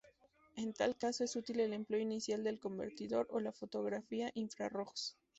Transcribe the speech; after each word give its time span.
En 0.55 0.73
tal 0.73 0.97
caso 0.97 1.23
es 1.23 1.35
útil 1.35 1.59
el 1.59 1.73
empleo 1.73 1.99
inicial 2.01 2.43
del 2.43 2.59
convertidor 2.59 3.27
o 3.29 3.39
la 3.39 3.51
fotografía 3.51 4.31
infrarrojos. 4.33 5.15